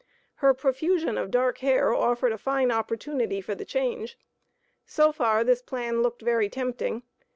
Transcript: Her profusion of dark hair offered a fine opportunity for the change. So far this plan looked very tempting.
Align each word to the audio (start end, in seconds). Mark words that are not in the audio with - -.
Her 0.37 0.55
profusion 0.55 1.15
of 1.15 1.29
dark 1.29 1.59
hair 1.59 1.93
offered 1.93 2.31
a 2.33 2.37
fine 2.39 2.71
opportunity 2.71 3.39
for 3.39 3.53
the 3.53 3.65
change. 3.65 4.17
So 4.83 5.11
far 5.11 5.43
this 5.43 5.61
plan 5.61 6.01
looked 6.01 6.23
very 6.23 6.49
tempting. 6.49 7.03